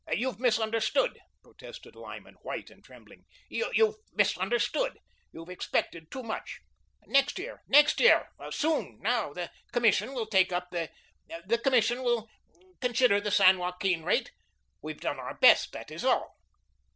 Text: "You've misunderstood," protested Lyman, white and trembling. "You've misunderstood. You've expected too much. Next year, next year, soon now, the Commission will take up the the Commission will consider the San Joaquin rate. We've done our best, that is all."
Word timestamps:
"You've 0.11 0.39
misunderstood," 0.39 1.19
protested 1.43 1.95
Lyman, 1.95 2.33
white 2.41 2.71
and 2.71 2.83
trembling. 2.83 3.23
"You've 3.49 3.97
misunderstood. 4.13 4.97
You've 5.31 5.51
expected 5.51 6.09
too 6.09 6.23
much. 6.23 6.59
Next 7.05 7.37
year, 7.37 7.61
next 7.67 7.99
year, 7.99 8.29
soon 8.49 8.97
now, 9.03 9.31
the 9.33 9.51
Commission 9.71 10.15
will 10.15 10.25
take 10.25 10.51
up 10.51 10.71
the 10.71 10.89
the 11.45 11.59
Commission 11.59 12.01
will 12.01 12.27
consider 12.81 13.21
the 13.21 13.29
San 13.29 13.59
Joaquin 13.59 14.01
rate. 14.03 14.31
We've 14.81 14.99
done 14.99 15.19
our 15.19 15.35
best, 15.35 15.71
that 15.73 15.91
is 15.91 16.03
all." 16.03 16.35